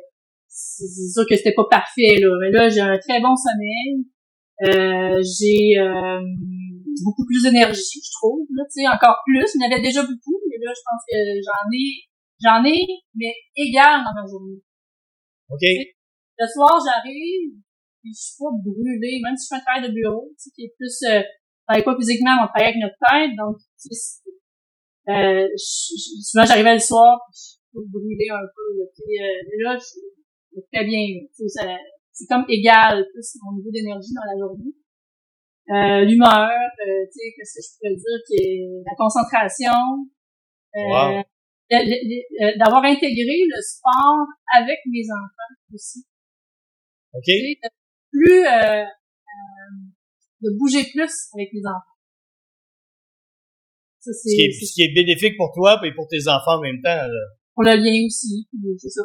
[0.47, 4.03] c'est sûr que c'était pas parfait, là, mais là, j'ai un très bon sommeil,
[4.67, 6.19] euh, j'ai euh,
[7.03, 10.01] beaucoup plus d'énergie, je trouve, là, tu sais, encore plus, il y en avait déjà
[10.01, 11.89] beaucoup, mais là, je pense que j'en ai,
[12.43, 12.81] j'en ai,
[13.15, 14.59] mais égal dans ma journée.
[15.47, 15.61] OK.
[15.61, 17.55] le soir, j'arrive,
[18.03, 20.65] je suis pas brûlée, même si je fais un travail de bureau, tu sais, qui
[20.65, 21.21] est plus, euh,
[21.67, 23.57] travaille pas physiquement, on travaille avec notre tête, donc,
[25.09, 30.85] euh, souvent j'arrivais le soir je brûler un peu là, puis, euh, là je très
[30.85, 31.03] bien
[32.11, 34.73] c'est comme égal plus mon niveau d'énergie dans la journée.
[35.67, 38.39] Euh, l'humeur euh, tu sais qu'est-ce que je pourrais dire qui
[38.85, 40.07] la concentration
[40.77, 41.21] euh,
[42.59, 46.05] d'avoir intégré le sport avec mes enfants aussi.
[47.13, 47.25] Ok.
[48.11, 48.83] Plus euh,
[50.45, 51.95] de bouger plus avec les enfants
[54.13, 56.81] ce, qui est, ce qui est bénéfique pour toi et pour tes enfants en même
[56.81, 57.07] temps.
[57.07, 57.23] Là.
[57.53, 59.01] Pour le lien aussi, c'est ça.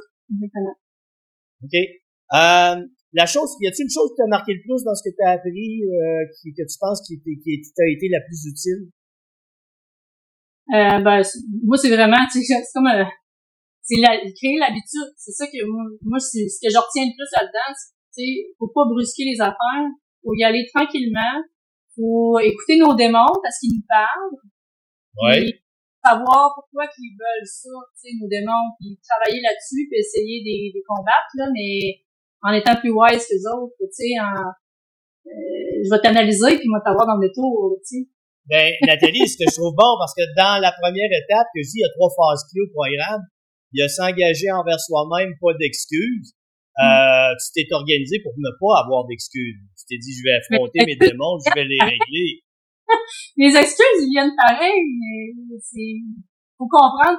[1.62, 1.74] OK.
[1.74, 5.14] Euh, la chose, y a-t-il une chose qui t'a marqué le plus dans ce que
[5.14, 8.90] tu as appris, euh, qui, que tu penses qui, qui, t'a été la plus utile?
[10.70, 11.22] Euh, ben,
[11.66, 13.04] moi, c'est vraiment, c'est comme, euh,
[13.82, 15.10] c'est la, créer l'habitude.
[15.16, 17.74] C'est ça que moi, moi c'est ce que je retiens le plus là-dedans.
[18.12, 19.90] C'est, faut pas brusquer les affaires.
[20.22, 21.44] Faut y aller tranquillement.
[21.96, 24.38] Faut écouter nos démons parce qu'ils nous parlent.
[25.20, 25.60] Ouais.
[26.00, 30.72] savoir pourquoi qu'ils veulent ça, tu sais, nos démons, puis travailler là-dessus, puis essayer de
[30.72, 32.00] les combattre, là, mais
[32.40, 34.48] en étant plus wise que les autres, tu sais, en,
[35.28, 38.08] euh, je vais t'analyser, puis moi t'avoir dans le tour, tu sais.
[38.48, 41.70] Ben, Nathalie, ce que je trouve bon, parce que dans la première étape que je
[41.70, 43.22] dis, il y a trois phases clés au programme.
[43.72, 46.34] Il y a s'engager envers soi-même, pas d'excuses.
[46.82, 47.36] Euh, mm.
[47.38, 49.62] tu t'es organisé pour ne pas avoir d'excuses.
[49.90, 52.46] T'es dit, je vais affronter mes démons, je vais les régler.
[53.42, 55.98] les excuses, ils viennent pareil, mais c'est,
[56.54, 57.18] faut comprendre,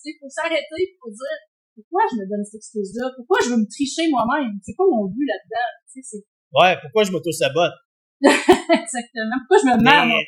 [0.00, 1.38] tu faut s'arrêter, faut dire,
[1.76, 3.12] pourquoi je me donne cette excuse-là?
[3.20, 4.56] Pourquoi je veux me tricher moi-même?
[4.64, 5.70] C'est quoi mon but là-dedans?
[5.92, 6.24] Tu sais,
[6.56, 7.76] ouais, pourquoi je m'auto-sabote?
[8.24, 9.36] Exactement.
[9.44, 10.24] Pourquoi je me mets mais,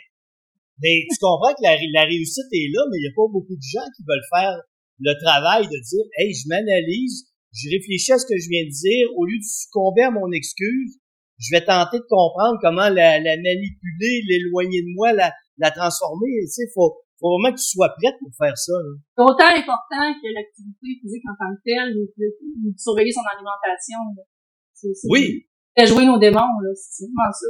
[0.76, 3.56] mais tu comprends que la, la réussite est là, mais il y a pas beaucoup
[3.56, 4.60] de gens qui veulent faire
[5.00, 8.72] le travail de dire, hey, je m'analyse, je réfléchis à ce que je viens de
[8.72, 11.00] dire, au lieu de succomber à mon excuse,
[11.38, 16.42] je vais tenter de comprendre comment la, la manipuler, l'éloigner de moi, la, la transformer.
[16.44, 18.74] Tu sais, faut, faut vraiment que tu sois prête pour faire ça.
[19.16, 23.98] C'est autant important que l'activité physique en tant que telle, ou de, surveiller son alimentation.
[24.74, 25.46] C'est, oui.
[25.78, 27.48] Jouer nos démons, là, c'est vraiment ça.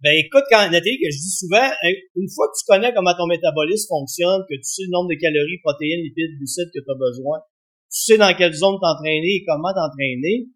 [0.00, 1.68] Ben écoute, quand Nathalie, que je dis souvent,
[2.14, 5.18] une fois que tu connais comment ton métabolisme fonctionne, que tu sais le nombre de
[5.18, 7.42] calories, protéines, lipides, glucides que tu as besoin,
[7.90, 10.46] tu sais dans quelle zone t'entraîner et comment t'entraîner,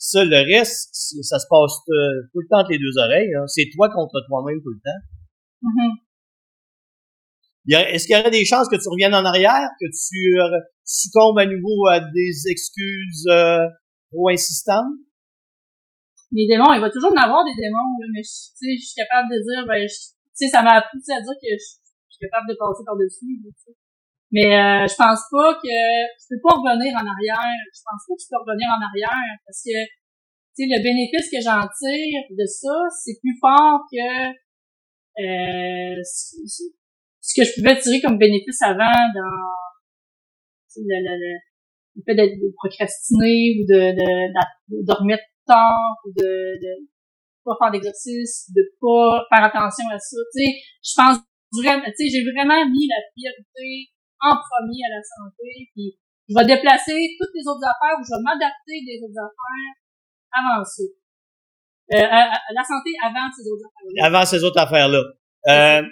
[0.00, 3.28] ça, le reste, ça se passe euh, tout le temps entre les deux oreilles.
[3.36, 3.44] Hein.
[3.46, 5.00] C'est toi contre toi-même tout le temps.
[5.60, 5.92] Mm-hmm.
[7.92, 11.38] Est-ce qu'il y aurait des chances que tu reviennes en arrière, que tu euh, succombes
[11.38, 13.60] à nouveau à des excuses euh,
[14.10, 14.96] trop insistantes?
[16.32, 19.36] Les démons, il va toujours en avoir des démons, mais je, je suis capable de
[19.36, 21.76] dire, ben, tu sais, ça m'a appris à dire que je,
[22.08, 23.36] suis capable de passer par-dessus.
[24.32, 25.76] Mais euh, je pense pas que
[26.14, 27.58] tu peux pas revenir en arrière.
[27.74, 29.74] Je pense pas que tu peux revenir en arrière parce que
[30.54, 34.30] tu sais le bénéfice que j'en tire de ça, c'est plus fort que
[35.18, 39.50] euh, ce que je pouvais tirer comme bénéfice avant dans
[40.78, 44.10] le, le, le, fait de, procrastiner ou de, de,
[44.70, 46.86] de, dormir tard ou de, de
[47.44, 50.16] pas faire d'exercice, de pas faire attention à ça.
[50.32, 50.50] Tu sais,
[50.86, 51.18] je pense
[51.50, 53.90] vraiment, tu sais, j'ai vraiment mis la priorité
[54.20, 55.96] en premier à la santé, puis
[56.28, 59.72] je vais déplacer toutes les autres affaires ou je vais m'adapter des autres affaires
[60.30, 60.86] avant ça.
[61.90, 63.98] Euh, à, la santé avant ces autres affaires-là.
[64.06, 65.02] Avant ces autres affaires-là.
[65.48, 65.82] Euh,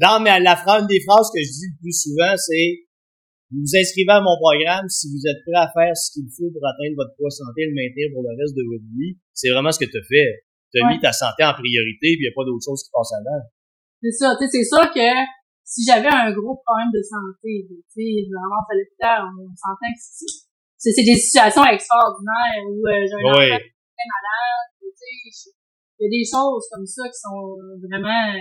[0.00, 2.88] dans ma, la phrase, une des phrases que je dis le plus souvent, c'est
[3.54, 6.50] vous vous inscrivez à mon programme si vous êtes prêt à faire ce qu'il faut
[6.50, 9.14] pour atteindre votre poids santé et le maintenir pour le reste de votre vie.
[9.30, 10.42] C'est vraiment ce que tu as fait.
[10.74, 12.90] Tu as mis ta santé en priorité, puis il n'y a pas d'autre chose qui
[12.90, 13.46] passe avant.
[14.02, 14.34] C'est ça.
[14.34, 15.06] C'est ça que
[15.64, 19.90] si j'avais un gros problème de santé, tu sais, vraiment à l'hôpital, on, on s'entend
[19.90, 20.00] que
[20.76, 25.50] c'est, c'est des situations extraordinaires où euh, j'ai un enfant très malade, tu sais,
[25.98, 27.56] il y a des choses comme ça qui sont
[27.88, 28.36] vraiment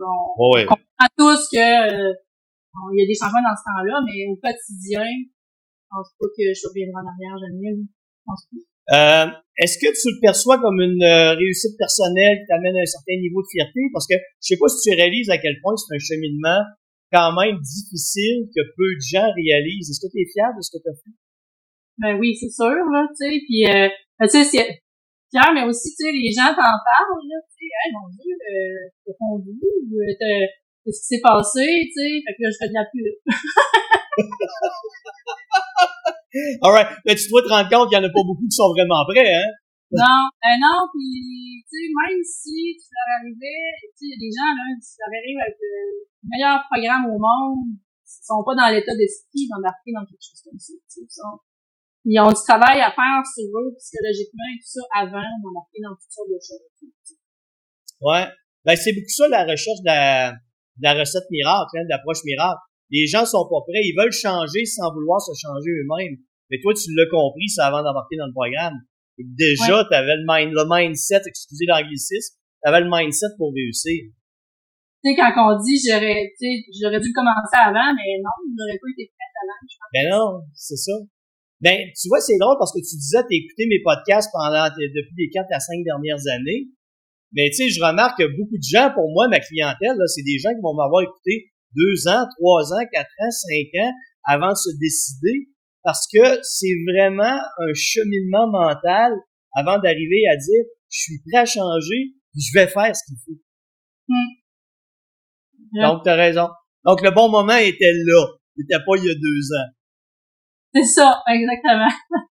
[0.00, 2.14] on, comprend tous que euh,
[2.92, 6.44] il y a des changements dans ce temps-là, mais au quotidien, je pense pas que
[6.56, 7.76] je reviendrai en arrière jamais.
[7.76, 8.71] Je pense pas.
[8.90, 9.26] Euh,
[9.58, 13.14] est-ce que tu le perçois comme une euh, réussite personnelle qui t'amène à un certain
[13.20, 13.80] niveau de fierté?
[13.92, 16.58] Parce que je sais pas si tu réalises à quel point c'est un cheminement
[17.12, 19.92] quand même difficile que peu de gens réalisent.
[19.92, 21.14] Est-ce que tu es fier de ce que tu as fait?
[21.98, 23.36] Ben oui, c'est sûr, là, tu sais.
[23.44, 24.80] Puis, euh, ben, tu sais, c'est
[25.28, 28.32] fier, mais aussi, tu sais, les gens t'en parlent, là, tu sais, hey, mon Dieu,
[28.32, 29.60] euh, t'as fondu,
[30.82, 32.24] qu'est-ce qui s'est passé, tu sais.
[32.24, 33.14] Fait que là, je fais de la pub.
[36.62, 36.88] Alright.
[37.04, 39.04] Mais tu dois te rendre compte qu'il y en a pas beaucoup qui sont vraiment
[39.08, 39.50] prêts, hein?
[39.92, 44.48] Non, euh, non, puis tu sais, même si tu leur arrivais, tu sais, des gens
[44.48, 48.96] là, tu leur arrives avec le meilleur programme au monde, ils sont pas dans l'état
[48.96, 50.72] d'esprit d'embarquer dans quelque chose comme ça.
[50.88, 51.20] Tu sais,
[52.08, 55.92] ils ont du travail à faire sur eux psychologiquement et tout ça avant d'embarquer dans
[55.92, 56.64] toutes sortes de choses.
[58.00, 58.26] Ouais.
[58.64, 62.24] Ben c'est beaucoup ça la recherche de la, de la recette miracle, hein, de l'approche
[62.24, 62.64] miracle.
[62.92, 66.20] Les gens sont pas prêts, ils veulent changer sans vouloir se changer eux-mêmes.
[66.52, 68.76] Mais toi, tu l'as compris, ça avant d'embarquer dans le programme.
[69.16, 73.56] Et déjà, tu avais le, mind, le mindset, excusez l'anglicisme, tu avais le mindset pour
[73.56, 74.12] réussir.
[75.00, 78.76] Tu sais, quand on dit j'aurais, tu sais, j'aurais dû commencer avant, mais non, j'aurais
[78.76, 79.90] pas été prête avant, je pense.
[79.96, 80.92] Ben non, c'est ça.
[81.64, 85.16] Ben, tu vois, c'est drôle parce que tu disais, t'as écouté mes podcasts pendant, depuis
[85.16, 86.68] les quatre à cinq dernières années.
[87.32, 90.38] Mais tu sais, je remarque que beaucoup de gens, pour moi, ma clientèle, c'est des
[90.38, 93.92] gens qui vont m'avoir écouté deux ans, trois ans, quatre ans, cinq ans
[94.24, 95.48] avant de se décider
[95.82, 99.12] parce que c'est vraiment un cheminement mental
[99.54, 103.40] avant d'arriver à dire je suis prêt à changer, je vais faire ce qu'il faut.
[104.08, 104.42] Hmm.
[105.80, 106.48] Donc, tu as raison.
[106.84, 108.26] Donc, le bon moment était là.
[108.56, 109.70] Il n'était pas il y a deux ans.
[110.74, 111.88] C'est ça, exactement.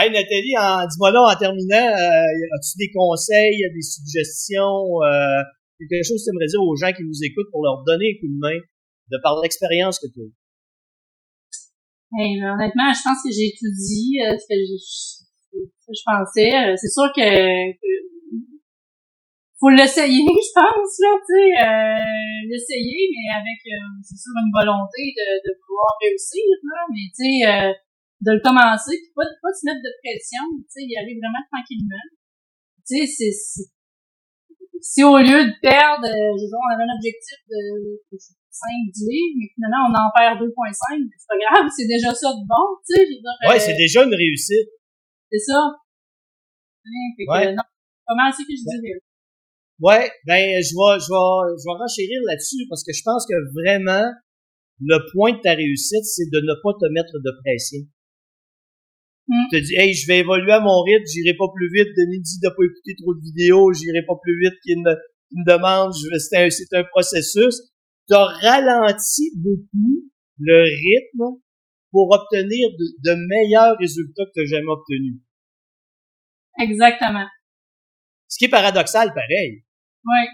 [0.00, 5.42] Hey Nathalie, dis-moi là en terminant, euh, as-tu des conseils, des suggestions, euh,
[5.86, 8.16] quelque chose que tu aimerais dire aux gens qui nous écoutent pour leur donner un
[8.18, 8.58] coup de main
[9.10, 10.30] de par l'expérience que tu as
[12.16, 14.56] honnêtement, je pense que j'ai étudié euh, ce que
[15.92, 16.52] je, pensais.
[16.56, 17.28] Euh, c'est sûr que,
[17.72, 17.92] que
[19.60, 22.00] faut l'essayer, je pense, là, tu sais, euh,
[22.48, 27.26] l'essayer, mais avec, euh, c'est sûr, une volonté de, de pouvoir réussir, là, mais tu
[27.26, 27.74] sais,
[28.22, 31.42] de le commencer, puis pas, pas se mettre de pression, tu sais, y aller vraiment
[31.50, 32.06] tranquillement.
[32.86, 33.66] Tu sais, c'est,
[34.82, 39.36] si au lieu de perdre, euh, disons, on avait un objectif de, 5, 10 livres,
[39.38, 42.98] mais finalement, on en perd 2.5, c'est pas grave, c'est déjà ça de bon, tu
[42.98, 43.06] sais.
[43.48, 44.68] Ouais, c'est déjà une réussite.
[45.30, 45.60] C'est ça.
[47.28, 48.98] Ouais, fait non, mal ce que je dirais.
[49.78, 53.36] Ouais, ben, je vais, je vais, je vais renchérir là-dessus parce que je pense que
[53.54, 54.10] vraiment,
[54.80, 57.86] le point de ta réussite, c'est de ne pas te mettre de pression.
[59.28, 59.44] Mm.
[59.50, 61.88] Tu te dis, hey, je vais évoluer à mon rythme, j'irai pas plus vite.
[61.96, 64.92] Denis dit de pas écouter trop de vidéos, j'irai pas plus vite qu'il me,
[65.32, 65.92] me demande.
[65.92, 67.60] C'est un, c'est un processus.
[68.08, 70.10] Tu as ralenti beaucoup
[70.40, 71.40] le rythme
[71.90, 75.20] pour obtenir de, de meilleurs résultats que tu n'as jamais obtenus.
[76.60, 77.26] Exactement.
[78.28, 79.64] Ce qui est paradoxal, pareil.
[80.04, 80.26] Oui.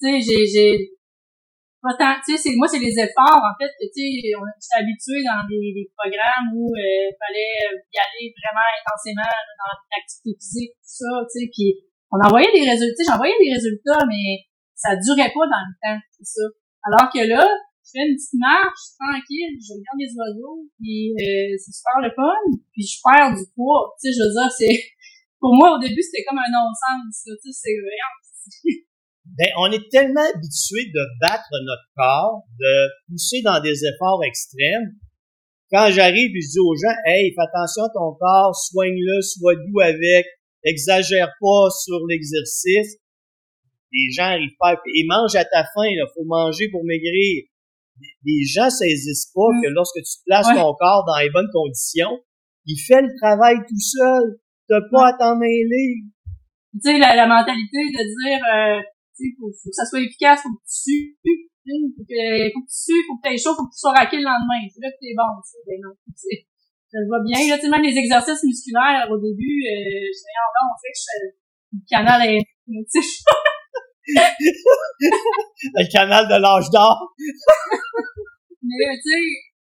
[0.00, 0.90] Tu sais, j'ai,
[1.84, 6.80] moi, c'est les efforts, en fait, tu on est habitué dans des, programmes où il
[6.80, 9.28] euh, fallait y aller vraiment intensément
[9.60, 11.76] dans l'activité physique, tout ça, puis
[12.08, 16.40] on envoyait des résultats, j'envoyais des résultats, mais ça durait pas dans le temps, c'est
[16.40, 16.46] ça.
[16.88, 17.44] Alors que là,
[17.84, 22.10] je fais une petite marche, tranquille, je regarde les oiseaux, puis euh, c'est super le
[22.16, 22.40] fun,
[22.72, 24.76] puis je perds du poids, tu je veux dire, c'est,
[25.36, 27.76] pour moi, au début, c'était comme un non-sens, tu sais, c'est
[29.24, 32.74] ben, on est tellement habitué de battre notre corps, de
[33.08, 34.94] pousser dans des efforts extrêmes.
[35.72, 39.56] Quand j'arrive et je dis aux gens, hey, fais attention à ton corps, soigne-le, sois
[39.56, 40.26] doux avec,
[40.62, 43.00] exagère pas sur l'exercice.
[43.92, 47.44] Les gens arrivent pas, et mange à ta faim, il faut manger pour maigrir.
[48.24, 49.74] Les gens saisissent pas que mm.
[49.74, 52.20] lorsque tu places ton corps dans les bonnes conditions,
[52.66, 54.38] il fait le travail tout seul.
[54.68, 56.02] T'as pas à t'en mêler.
[56.72, 60.42] Tu sais, la, la mentalité de dire, euh, il faut, faut, que ça soit efficace,
[60.42, 62.22] faut que tu sues, faut que,
[62.52, 64.26] faut que tu sues, faut que tu aies chaud, faut que tu sois raqué le
[64.26, 64.62] lendemain.
[64.68, 65.62] C'est là que t'es bon, tu sais.
[65.64, 65.92] Ben non,
[66.94, 67.40] ça va bien.
[67.50, 70.92] Là, tu sais, même les exercices musculaires, au début, euh, je disais, là, on fait
[70.94, 71.10] que je,
[71.74, 73.06] le canal est, tu sais,
[75.74, 77.14] le canal de l'âge d'or.
[78.62, 79.24] Mais, tu sais,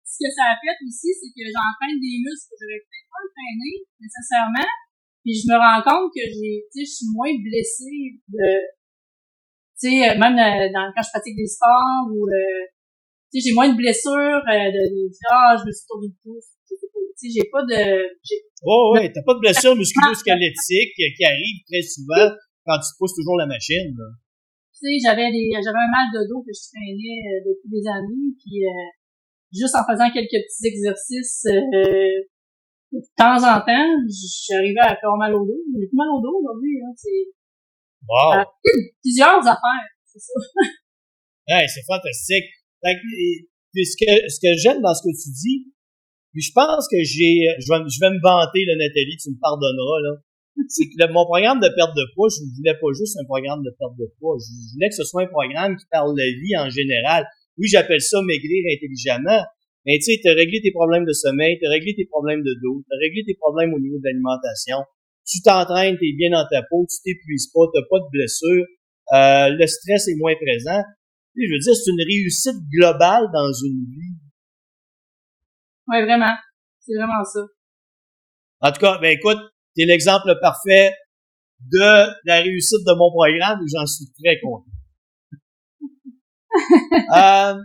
[0.04, 3.21] ce que ça a fait aussi, c'est que j'entraîne des muscles que j'aurais peut-être pas
[3.24, 4.71] entraîné, nécessairement.
[5.24, 8.76] Puis je me rends compte que j'ai, tu sais, je suis moins blessée de,
[9.79, 12.63] tu sais, euh, même euh, dans, quand je pratique des sports ou, euh,
[13.31, 16.55] tu sais, j'ai moins de blessures, de, de, ah, je me suis tourné le pouce.
[16.65, 16.75] Tu
[17.15, 18.07] sais, j'ai pas de...
[18.63, 22.31] Oh, ouais, t'as pas de blessure musculo-squelettique qui arrive très souvent
[22.65, 23.93] quand tu pousses toujours la machine.
[23.95, 24.09] Là.
[24.73, 28.31] tu sais, j'avais des, j'avais un mal de dos que je traînais depuis des années,
[28.39, 28.89] puis euh,
[29.53, 32.25] juste en faisant quelques petits exercices euh,
[32.91, 33.89] de temps en temps,
[34.49, 35.61] j'arrivais à faire mal au dos.
[35.77, 37.31] J'ai plus mal au dos aujourd'hui, hein, c'est
[38.07, 38.39] Wow!
[38.39, 38.43] euh,
[39.01, 40.33] plusieurs affaires, c'est ça.
[41.47, 42.49] Ouais, c'est fantastique.
[42.81, 45.69] Fait que, et- puis ce que, ce que j'aime dans ce que tu dis,
[46.33, 49.37] puis je pense que j'ai, je vais, je vais me vanter, là, Nathalie, tu me
[49.39, 50.13] pardonneras, là.
[50.73, 53.25] C'est que le- mon programme de perte de poids, je ne voulais pas juste un
[53.29, 54.37] programme de perte de poids.
[54.41, 57.27] Je voulais que ce soit un programme qui parle de la vie en général.
[57.61, 59.43] Oui, j'appelle ça maigrir intelligemment.
[59.85, 62.81] Mais tu sais, t'as réglé tes problèmes de sommeil, t'as réglé tes problèmes de dos,
[62.89, 64.81] t'as réglé tes problèmes au niveau de l'alimentation.
[65.25, 68.65] Tu t'entraînes, t'es bien dans ta peau, tu t'épuises pas, t'as pas de blessures,
[69.13, 70.83] euh, le stress est moins présent.
[71.33, 74.15] Tu Je veux dire, c'est une réussite globale dans une vie.
[75.88, 76.33] Ouais, vraiment.
[76.79, 77.41] C'est vraiment ça.
[78.61, 79.38] En tout cas, ben écoute,
[79.75, 80.93] t'es l'exemple parfait
[81.59, 84.65] de la réussite de mon programme et j'en suis très content.
[87.15, 87.61] euh,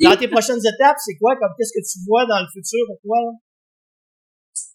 [0.00, 1.36] dans tes prochaines étapes, c'est quoi?
[1.36, 3.18] Comme qu'est-ce que tu vois dans le futur pour toi?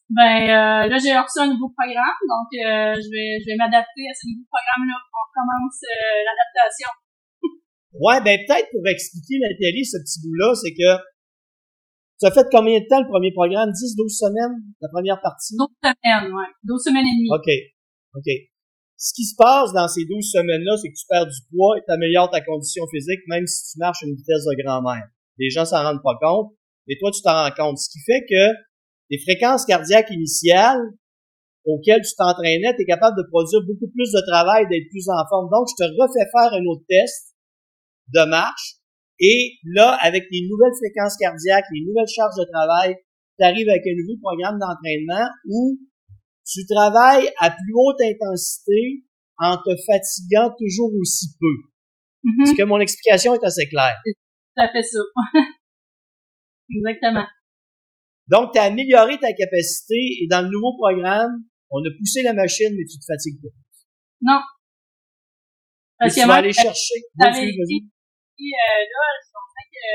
[0.09, 4.07] Ben euh, là, j'ai reçu un nouveau programme, donc euh, je vais je vais m'adapter
[4.07, 4.95] à ce nouveau programme-là.
[4.95, 6.91] On commence euh, l'adaptation.
[7.97, 10.91] Ouais, ben peut-être pour expliquer Nathalie, ce petit bout-là, c'est que
[12.19, 13.71] ça fait combien de temps le premier programme?
[13.71, 15.55] 10, 12 semaines, la première partie?
[15.57, 16.51] 12 semaines, ouais.
[16.63, 17.31] 12 semaines et demie.
[17.33, 17.49] OK.
[18.15, 18.29] OK.
[18.97, 21.81] Ce qui se passe dans ces 12 semaines-là, c'est que tu perds du poids et
[21.85, 25.09] tu améliores ta condition physique, même si tu marches à une vitesse de grand-mère.
[25.37, 26.53] Les gens s'en rendent pas compte,
[26.87, 27.77] mais toi, tu t'en rends compte.
[27.77, 28.66] Ce qui fait que
[29.09, 30.81] les fréquences cardiaques initiales
[31.65, 35.19] auxquelles tu t'entraînais, tu es capable de produire beaucoup plus de travail, d'être plus en
[35.27, 35.49] forme.
[35.51, 37.35] Donc, je te refais faire un autre test
[38.13, 38.79] de marche.
[39.19, 42.95] Et là, avec les nouvelles fréquences cardiaques, les nouvelles charges de travail,
[43.39, 45.77] tu arrives avec un nouveau programme d'entraînement où
[46.45, 49.03] tu travailles à plus haute intensité
[49.39, 51.55] en te fatiguant toujours aussi peu.
[52.23, 53.97] Mhm, Est-ce que mon explication est assez claire?
[54.55, 54.99] Ça fait ça.
[56.69, 57.25] Exactement.
[58.27, 62.33] Donc, tu as amélioré ta capacité et dans le nouveau programme, on a poussé la
[62.33, 63.53] machine, mais tu te fatigues pas.
[64.21, 64.39] Non.
[65.99, 66.95] Parce tu vas aller chercher.
[68.53, 69.87] euh, là, je pensais que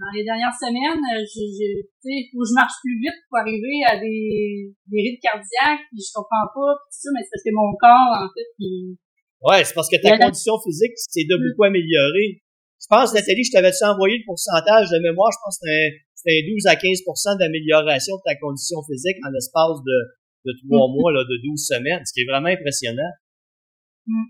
[0.00, 1.68] dans les dernières semaines, euh, je, je,
[2.00, 5.84] tu sais, faut que je marche plus vite pour arriver à des, des rythmes cardiaques,
[5.92, 8.48] puis je comprends pas, puis tout ça, mais c'est parce que mon corps, en fait,
[8.64, 8.96] il,
[9.42, 12.44] Ouais, c'est parce que ta condition physique s'est de beaucoup améliorée.
[12.80, 15.72] Je pense, Nathalie, je t'avais-tu envoyé le pourcentage de mémoire, je pense que
[16.20, 19.96] c'était un, c'était un 12 à 15% d'amélioration de ta condition physique en l'espace de,
[20.46, 20.92] de 3 Mm.
[20.94, 23.12] mois, là, de 12 semaines, ce qui est vraiment impressionnant.
[24.06, 24.24] Mm.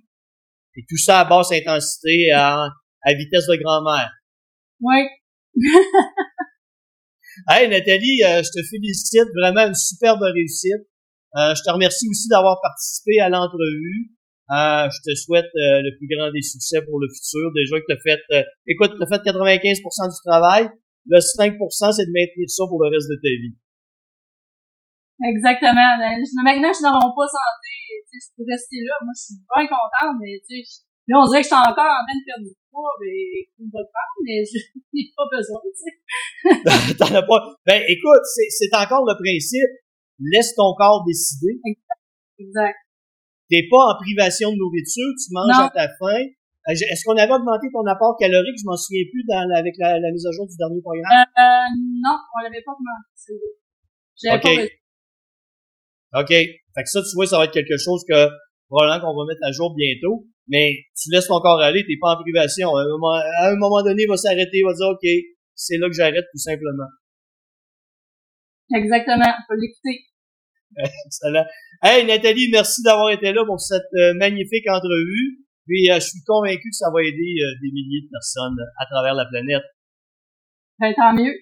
[0.76, 2.66] Et tout ça à basse intensité, à,
[3.02, 4.12] à vitesse de grand-mère.
[4.80, 5.08] ouais,
[7.48, 10.82] Hey Nathalie, euh, je te félicite, vraiment une superbe réussite.
[11.36, 14.10] Euh, je te remercie aussi d'avoir participé à l'entrevue.
[14.50, 17.52] Euh, je te souhaite le plus grand des succès pour le futur.
[17.54, 20.68] Déjà que tu as fait, écoute, tu as fait 95% du travail.
[21.06, 21.56] Le 5%,
[21.96, 23.56] c'est de maintenir ça pour le reste de ta vie.
[25.24, 25.90] exactement.
[26.44, 27.72] Maintenant, je suis dans mon pas santé,
[28.08, 28.94] tu sais, je peux rester là.
[29.04, 31.92] Moi, je suis bien contente, mais tu sais, là, on dirait que je suis encore
[31.92, 34.58] en train de perdre du poids, mais on va le faire, mais je
[34.94, 35.94] n'ai pas besoin, tu sais.
[37.00, 37.40] T'en as pas.
[37.66, 39.72] Ben écoute, c'est, c'est encore le principe.
[40.20, 41.56] Laisse ton corps décider.
[42.38, 42.76] Exact.
[43.48, 45.64] T'es pas en privation de nourriture, tu manges Non.
[45.64, 46.28] à ta faim.
[46.74, 48.56] Je- Est-ce qu'on avait augmenté ton apport calorique?
[48.58, 51.06] Je m'en souviens plus dans, avec la, la mise à jour du dernier programme.
[51.10, 51.68] Euh,
[52.02, 52.72] non, on l'avait pas.
[54.22, 54.44] J'avais Ok.
[56.12, 56.20] pas.
[56.22, 56.28] OK.
[56.28, 58.28] Fait que ça, tu vois, ça va être quelque chose que
[58.68, 60.26] probablement qu'on va mettre à jour bientôt.
[60.48, 62.74] Mais tu laisses ton corps aller, t'es pas en privation.
[62.74, 65.06] À un moment, à un moment donné, il va s'arrêter, il va dire OK,
[65.54, 66.90] c'est là que j'arrête tout simplement.
[68.74, 70.06] Exactement, faut l'écouter.
[71.06, 71.44] Excellent.
[71.82, 75.44] Hey Nathalie, merci d'avoir été là pour cette euh, magnifique entrevue.
[75.70, 78.90] Puis euh, je suis convaincu que ça va aider euh, des milliers de personnes à
[78.90, 79.62] travers la planète.
[80.80, 81.30] Ben, tant mieux.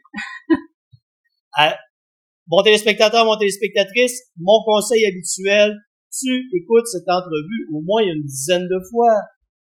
[2.49, 5.77] Bon téléspectateur, mon téléspectatrice, mon conseil habituel,
[6.13, 9.17] tu écoutes cette entrevue au moins une dizaine de fois.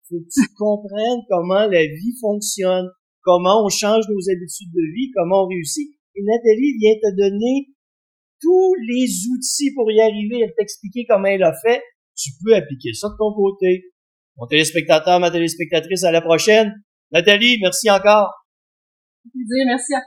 [0.10, 2.90] Faut que tu comprennes comment la vie fonctionne,
[3.22, 5.90] comment on change nos habitudes de vie, comment on réussit.
[6.16, 7.70] Et Nathalie vient te donner
[8.42, 11.82] tous les outils pour y arriver, elle t'expliquer comment elle a fait.
[12.16, 13.95] Tu peux appliquer ça de ton côté.
[14.38, 16.74] Mon téléspectateur, ma téléspectatrice, à la prochaine.
[17.12, 18.32] Nathalie, merci encore.